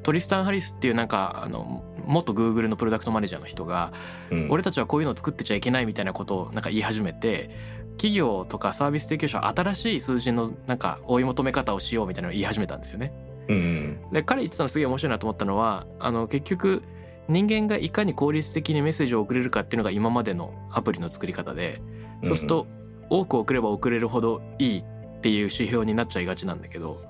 [0.03, 3.93] トリスタン・ハリスっていうなんかあの元グーグルのプロダクトマネージャーの人が
[4.29, 4.47] うん。
[4.51, 7.49] 俺たちはこういうのを作ってちゃいけないみたいなことをなんか言い始めて
[7.97, 13.13] 企業とかサービス提供者は新しい数字のなんか追い求め方をしようみたいなのを言い始めたんですよね。
[13.47, 16.83] うんで彼言ってたのすげえ面白いなと思ったのはあの結局
[17.27, 21.81] 人間がいかに効率的にメッセージを送れるかっていうのが今までのアプリの作り方で
[22.23, 22.67] そうすると
[23.09, 24.83] 多く送れば送れるほどいいっ
[25.21, 27.03] ていう指標になっちゃいがちなんだけど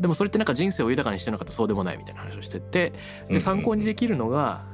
[0.00, 2.92] でもそれってなんか人生を豊かにしてるのかとそうでもないみたいな話をしてて
[3.30, 4.64] で参考にできるのが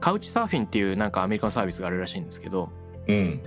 [0.00, 2.70] カウチサーフィンっていうなんかアメリカのサービスがあるらしいんですけど
[3.06, 3.40] うん。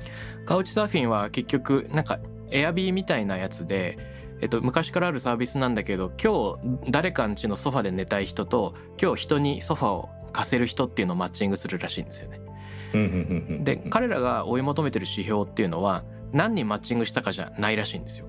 [0.46, 2.20] カウチサーフィンは結局なんか
[2.52, 3.98] エアビーみたいなやつで、
[4.42, 12.40] えっと、昔からあるサービスなんだけど今日誰かんちのソファで寝たい人と今日人にソファを貸せる人っていうのをマッチングするらしいんですよね。
[12.94, 13.08] うんうん
[13.50, 18.28] うんで彼らが追い求めてる指標っていうのは何人マッチングしたかじゃないらしいんですよ。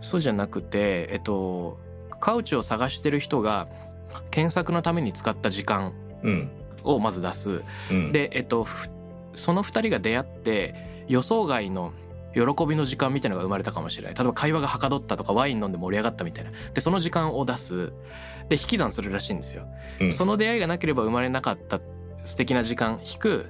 [0.00, 1.78] そうじゃなくて、えっと、
[2.20, 3.68] カウチを探してる人が
[4.30, 6.50] 検索のために使った時間うん
[6.82, 7.62] をまず出す。
[7.90, 8.88] うんで、えっと、ふ
[9.34, 11.92] その2人が出会って予想外の
[12.34, 14.14] 喜びの時間みたいなのが生まれたかもしれない。
[14.14, 16.50] 例えば会話がはかどったとかワイン飲んで盛り上がったみたいな。
[16.74, 17.92] でその時間を出す。
[18.48, 19.66] で引き算するらしいんですよ、
[20.00, 20.12] うん。
[20.12, 21.80] その出会いがなければ生まれなかった
[22.24, 23.46] 素敵な時間引く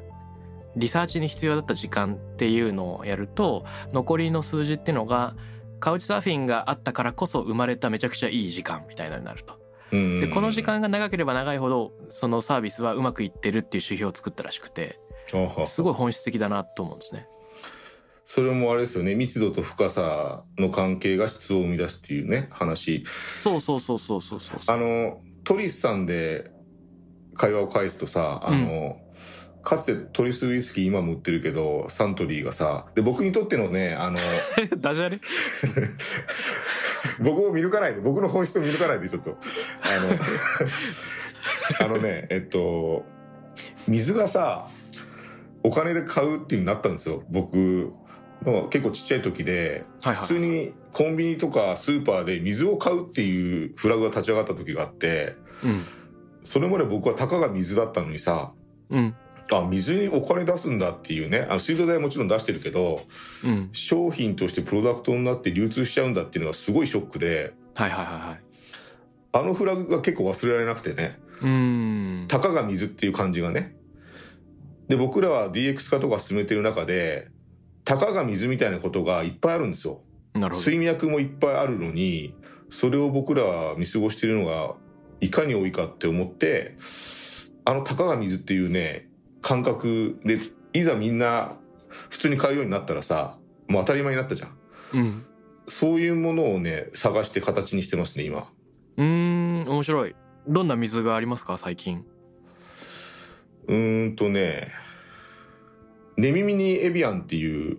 [0.76, 5.34] リサーチに必要だった時間っていうのをやると残りの数字っていうのが
[5.80, 9.58] カウチサーフィンがあったからこそ生まれためちゃくちゃいい時間みたいなのになると。
[9.92, 10.20] うん。
[10.20, 15.00] でこの時間が長ければ長いほどそのサービスはうまくいってるっていう指標を作ったらしくて。
[15.64, 17.28] すごい本質的だなと思うんですね。
[18.24, 19.14] それもあれですよね。
[19.14, 23.04] 密度と深さの関係が質を生み出すっていうね話。
[23.06, 24.58] そうそうそうそうそうそう。
[24.66, 26.50] あのトリスさんで
[27.34, 28.96] 会話を返すとさあの、
[29.62, 34.18] かつてトリスウイスキー今も売ってるけどサントリーがさで僕にとってのねあの
[34.78, 35.20] ダジャレ？
[37.20, 39.30] 僕を見抜かないで僕の本質を見抜かないでちょっと。
[39.30, 39.34] あ
[41.82, 43.04] の あのねえっと
[43.86, 44.66] 水がさ
[45.62, 47.92] お金で買うっていうになったんですよ僕
[48.44, 55.84] の結構ちっちゃい時ではいはい普通にコンビニとかスーパーで水を買うっていうフラグが立ち上がった時があってうん。
[56.44, 58.52] それまで僕はたかが水だったのにさ
[58.88, 59.14] うん。
[59.52, 63.02] あ水にお金出すんだっていうねあの水道代はもちろん出してるけど
[63.44, 63.68] うん。
[63.72, 68.40] 商品としてプロダクトになって流通しちゃうんだっていうのがすごいショックではいはいはいはい。
[69.32, 71.18] あのフラグが結構忘れられなくてね。
[71.40, 72.28] うーん。
[72.28, 73.76] たかが水っていう感じがね。
[74.88, 77.28] で僕らは DX 化とか進めてる中で
[77.90, 80.00] たかが水みたいなことがいっぱいあるんですよ。
[80.34, 80.64] なるほど。
[80.64, 82.36] 水脈もいっぱいあるのに
[82.70, 84.74] それを僕らは見過ごしているのが
[85.20, 86.76] いかに多いかって思って
[87.64, 89.08] あのたかが水っていうね
[89.42, 90.38] 感覚で
[90.72, 91.56] いざみんな
[91.88, 94.56] 普通に買うようになったらさもう当たり前になったじゃん。
[94.94, 95.24] うん。
[95.66, 98.52] そういうものをね探して形にしてますね今。
[98.98, 100.14] うーん面白い。
[100.46, 102.04] どんな水がありますか最近？
[103.66, 104.68] うーんとね
[106.20, 107.78] 寝耳にエビアンっていう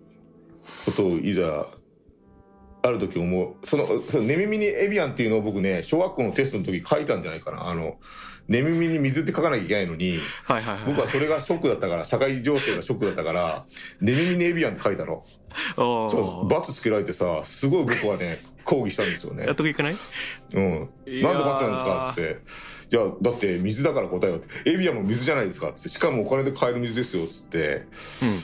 [0.86, 1.68] ことをいざ
[2.84, 3.56] ある時思う。
[3.64, 7.70] そのその寝耳にエビアンっていうのを僕ね小学校のテストの時書いたんじゃないかな。
[7.70, 8.00] あの
[8.48, 10.86] 寝耳に水って書かなきゃいけないのにはいはいはい。
[10.88, 13.66] 僕はそれがショックだったから社会情勢がショックだったから
[14.02, 15.22] 寝耳にエビアンって書いたの。
[15.78, 19.46] おそうー罰つけられてさすごい僕はね抗議したんですよね。
[19.46, 19.96] やっとくいかない？
[20.54, 20.80] うん。
[20.80, 22.39] なんで罰なんですかって。
[22.92, 24.70] いや、だって水だから答えよって。
[24.70, 25.88] エビアンも水じゃないですかって。
[25.88, 27.26] しかもお金で買える水ですよ。
[27.26, 27.86] つって
[28.22, 28.39] うん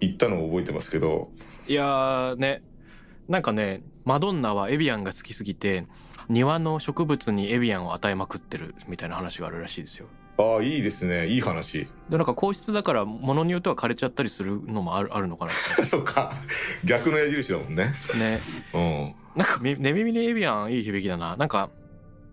[0.00, 1.30] 言ったのを覚えてますけど。
[1.66, 2.62] いやーね
[3.28, 5.86] なんかねマドンナはエビアンが好きすぎて
[6.28, 10.06] 庭の植物にエビアンを与えまくってるみたいな話があるらしいですよ
[10.38, 11.28] ああ、いいですね。
[11.28, 11.88] いい話。
[12.10, 15.52] でなんか硬質だから物によっては枯れちゃったりするのもあるあるのかな
[15.86, 16.34] そっか。
[16.84, 17.94] 逆の矢印だもんね。
[18.18, 18.40] ね
[18.74, 19.14] うん。
[19.34, 21.70] なんかみ寝耳にエビアンいい響きだななんか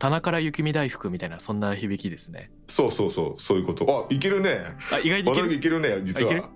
[0.03, 3.41] 棚から雪見大福みたいなそんな響きですねそうそうそう。
[3.41, 4.07] そういうこと。
[4.09, 4.75] あ、いけるね。
[4.91, 5.53] あ意外にいける？
[5.53, 6.49] いけるね、実は。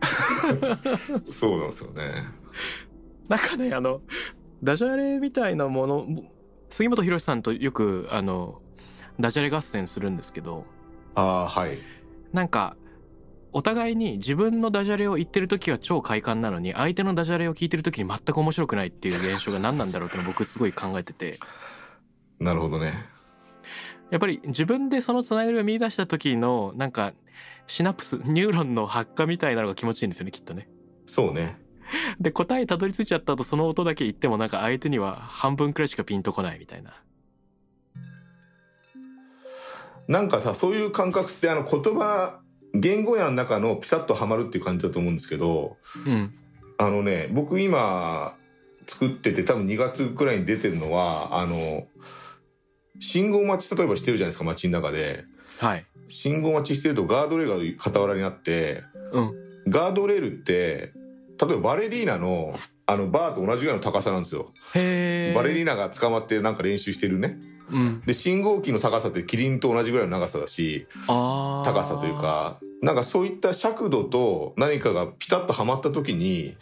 [1.31, 2.25] そうなんですよね。
[3.29, 4.01] なんかねあの
[4.61, 6.07] ダジャレみたいなもの
[6.69, 8.61] 杉本博さんとよくあの
[9.17, 10.65] ダジャレ合戦するんですけど
[11.15, 11.77] ああ、はい。
[12.33, 12.75] なんか
[13.53, 21.39] お互いに自分のダジャレを言ってる時は超快感なのに相手のダジャレを聞いてる時に全く面白くないっていう現象が何なんだろうって僕すごい考えてて
[22.39, 23.15] なるほどね。
[24.09, 27.13] やっぱり自分でそのつながりを見出した時のなんか
[27.67, 30.69] シナプス ニューロンの発火みたいなのが気持ちいいんですよねきっとね。
[31.05, 31.57] そうね。
[32.19, 37.01] で答えたどり着いちゃった後その音だけ言ってもなんか相手には半分くらいしかピンとこないみたいな。
[40.07, 42.39] なんかさ、そういう感覚ってあの言葉、
[42.73, 46.33] 言語やの中のピタッとはまるっていう感じだと思うんですけど、うん
[46.77, 48.35] あのね、僕今
[48.87, 51.87] 作ってて多分2月くらいに出てるのは、あの、
[52.99, 55.25] 信号待ち例えばしてるじゃないですか、街の中で。
[55.59, 55.85] はい。
[56.07, 60.93] 信号待ちしてるとガードレールが傍らにあって、うんガードレールって、
[61.41, 64.53] 例えばバレリーナのあのバーと同じぐらいの高さなんですよ。
[64.73, 65.33] へえ。
[65.35, 67.37] バレリーナが捕まってなんか練習してるね。
[67.69, 68.01] うん。
[68.05, 71.69] で、信号機の高さってキリンと同じぐらいの長さだし、ああ。
[71.69, 72.13] 高さという。
[72.15, 76.55] かなんかそういった尺度と何かがピタッとはまった時に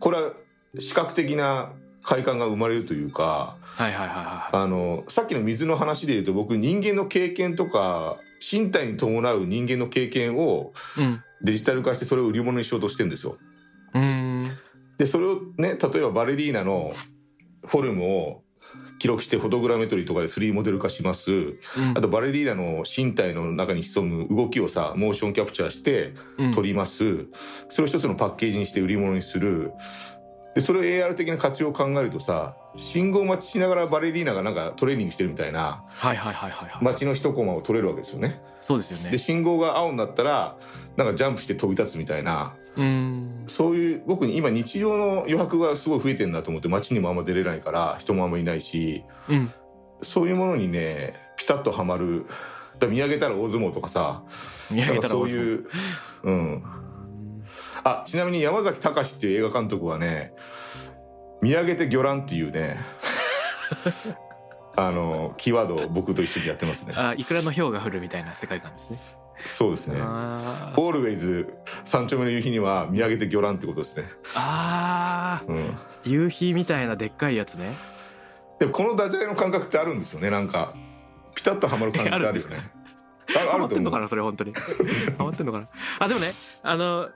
[0.00, 0.32] これは
[0.78, 1.72] 視覚的な
[2.06, 11.00] 快感が生まれるというかはいはいはいはあのさっきの水の話で言うと僕人間の経験とか身体に伴う人間の経験をい。
[11.02, 11.22] うん。
[11.42, 13.36] デジタル化してそれを売り物にしようとしてるんですよ。
[13.94, 14.56] うーん。
[14.98, 16.94] でそれをね例えばバレリーナの
[17.66, 18.42] フォルムを
[18.98, 21.32] 記録してフォトグラメトリーとかで 3D モデル化します。
[21.32, 21.58] うん
[21.94, 27.26] あとバレリーナの身体の中に潜む動きをさモーションキャプチャーしてうん撮ります、
[27.68, 29.72] それを一つのパッケージにして売り物にする
[30.56, 36.84] でそれを AR 的な活用を考えるとさ信号待ちしながらバレリーナがなんかトレーニングしてるみたいなはいはいはいはいはい。
[36.84, 39.18] 街の一コマを撮れるわけですよねそうですよねで。
[39.18, 40.56] 信号が青になったら
[40.96, 43.44] なんかジャンプして飛び立つみたいなうーん。
[43.48, 49.50] そういう僕に今日常の余白がすごい増えてるなと思って街にもあんま出れないから人もあんまいないしうん。
[50.00, 52.24] そういうものにねピタッとはまる
[52.88, 54.22] 見上げたら大相撲とかさ
[54.70, 55.66] 見上げたらそういう
[56.24, 56.62] うん
[57.86, 60.32] あちなみに山崎隆っていう映画監督はね
[61.40, 62.78] 「見上げて魚卵」っていうね
[64.74, 66.94] あのキーワードを僕と一緒にやってますね。
[66.96, 68.98] あいくらの氷が降るみたいな世界観ですね。
[69.46, 70.00] そうですね。
[70.00, 70.92] オー。
[70.92, 74.08] ルウェイズ三丁目の夕日には見上げて魚卵ってことですね。
[74.34, 75.56] あうん。
[75.56, 75.74] ー
[76.04, 77.72] 夕日みたいなでっかいやつね。
[78.58, 80.74] でもこのダジャレの感覚ってあるんですよねなんか。
[81.34, 82.32] ピタッとはまる感じってあるよね。
[82.32, 84.52] えあるんですああハマってんのかなそれ本当に。
[85.16, 85.68] ハマってんのかな？
[86.00, 86.32] あでもね
[86.62, 87.08] あの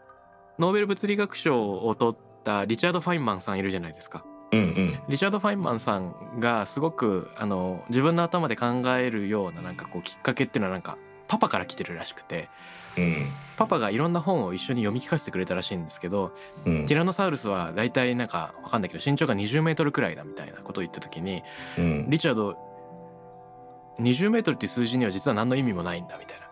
[0.60, 4.26] ノーベル物理学賞を取ったリチャード・ファインマンさんいるじゃないですか。
[4.52, 4.98] うんうん。
[5.08, 10.98] リチャード・ファインマンさんがすごくあの自分の頭で考えるようななんかこうきっかけっていうのはなんか
[11.28, 12.50] パパから来てるらしくて。
[12.98, 13.26] うん。
[13.56, 16.34] パパがいろんな本を一緒に読み聞かせてくれたらしいんですけど
[16.66, 16.86] うん。
[16.86, 21.42] ティラノサウルスは大体なんかわかんないけど身長が20メートルくらいだみたいなことを言った時に
[21.78, 22.10] うん。
[22.10, 22.56] リチャード
[24.00, 26.49] 20メートルっていう数字には実は何の意味もないんだみたいな。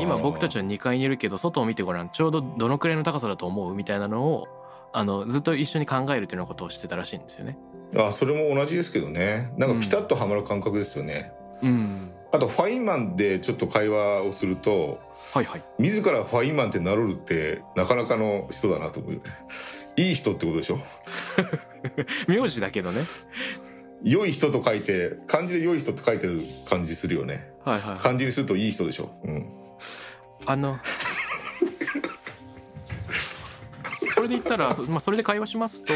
[0.00, 4.48] 今僕たちは2階にいるけど外を見てごらんちょうどどのくらいの高さだと思うみたいなのを
[4.92, 7.56] あのずっと一緒に考えるっていうようなことをしてたらしいんですよね。
[7.96, 9.52] あそれも同じですけどね。
[9.56, 11.32] なんかピタッとはまる感覚ですよね、
[11.62, 14.98] うん、あとファインマンでちょっと会話をすると
[15.32, 15.62] はいはい。
[15.78, 19.20] 自らファインマンって名乗るってなかなかの人だなと思う
[19.96, 20.78] いい人ってことでしょ？
[22.26, 23.02] 名字だけどね。
[24.04, 27.52] 良い人と書いて漢字で良い人って書いてる感じするよね。
[27.64, 27.98] はいはい。
[27.98, 29.46] 漢字にするといい人でしょ、うん、
[30.46, 30.78] あの
[33.94, 35.92] そそれで言ったら、そまあ、それで会話しますと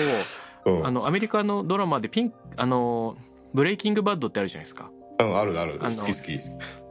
[0.66, 0.86] うん。
[0.86, 3.16] あのアメリカのドラマでピンあの
[3.54, 4.90] ブレイキングバッドってあるじゃないですか。
[5.20, 5.78] うんあるある。
[5.80, 6.40] 好き好き。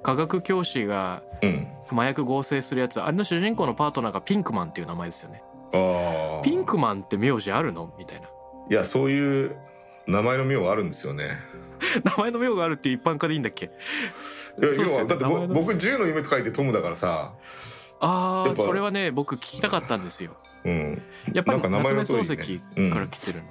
[0.04, 1.68] 科学教師がうん。
[1.92, 5.44] 麻薬合成するやつあれの主人公のパートナーがピンクマンっていう名前ですよね。
[5.72, 7.94] ああピンクマンって名字あるの？
[8.00, 8.28] みたいな。
[8.72, 9.56] いやそういう
[10.08, 11.38] 名前の名はあるんですよね。
[12.04, 13.70] 名前の名があるって一般化でいいんだっけ？
[14.62, 17.34] 要はだって僕10の夢と書いてトムだからさ。
[18.02, 20.36] ああそれはね僕聞きたかったんですよ。
[20.66, 21.02] うん。
[21.34, 22.60] やっぱりなんか名前夏目漱石
[22.92, 23.42] から来てる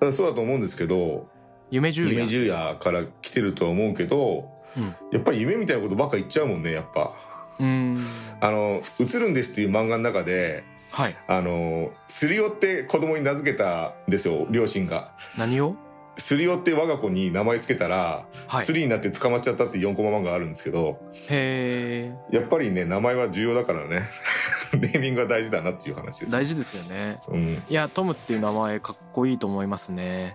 [0.00, 1.26] の、そうだと思うんですけど
[1.70, 2.12] 夢十夜。
[2.12, 4.94] 夢十夜から来てるとは思うけど、うん。
[5.10, 7.12] やっぱり夢みたいなことばっか言っちゃうもんねやっぱ。
[7.58, 7.98] うーん。
[8.40, 11.16] あの「映るんです」っていう漫画の中ではい。
[11.28, 15.12] あのすりおって子供に名付けたんですよ両親が。
[15.36, 15.76] 何を？
[16.18, 18.64] すりおって我が子に名前つけたら、はい。
[18.64, 20.98] スリになって捕まっちゃったっていう4コマ漫画があるんですけど
[21.30, 24.08] へえやっぱりね名前は重要だからね。
[24.72, 27.18] ネーミングが大事だなっていう話です大事ですよね。
[27.28, 27.62] うん。
[27.68, 30.34] いやトムっていう名前かっこいいと思いますね。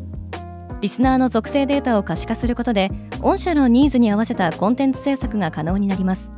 [0.82, 2.92] リスナーの属性データを可視化することで
[3.22, 6.33] 御社のニーズに合わせたコンテンツ制作が可能になります。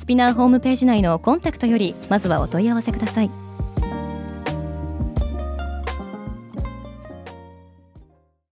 [0.00, 3.49] スピナーホームページ内のコンタクトよりまずはお問い合わせください。